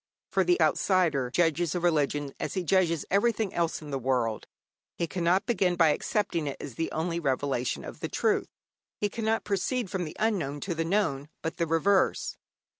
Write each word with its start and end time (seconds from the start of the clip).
For 0.31 0.43
the 0.43 0.59
outsider 0.59 1.29
judges 1.29 1.75
a 1.75 1.79
religion 1.79 2.33
as 2.39 2.55
he 2.55 2.63
judges 2.63 3.05
everything 3.11 3.53
else 3.53 3.83
in 3.83 3.91
this 3.91 4.01
world. 4.01 4.47
He 4.97 5.05
cannot 5.05 5.45
begin 5.45 5.75
by 5.75 5.89
accepting 5.89 6.47
it 6.47 6.57
as 6.59 6.73
the 6.73 6.91
only 6.91 7.19
revelation 7.19 7.85
of 7.85 8.01
truth; 8.09 8.47
he 8.99 9.09
cannot 9.09 9.43
proceed 9.43 9.91
from 9.91 10.03
the 10.05 10.17
unknown 10.17 10.59
to 10.61 10.73
the 10.73 10.85
known, 10.85 11.29
but 11.43 11.57
the 11.57 11.67
reverse. 11.67 12.35